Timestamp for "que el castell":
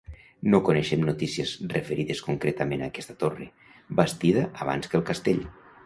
4.95-5.51